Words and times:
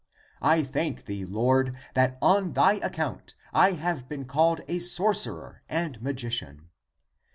I 0.41 0.63
thank 0.63 1.05
thee, 1.05 1.25
Lord, 1.25 1.75
that 1.93 2.17
on 2.23 2.53
thy 2.53 2.77
account 2.77 3.35
I 3.53 3.73
have 3.73 4.09
been 4.09 4.25
called 4.25 4.61
a 4.67 4.79
sorcerer 4.79 5.61
and 5.69 6.01
magi 6.01 6.29
cian. 6.29 6.69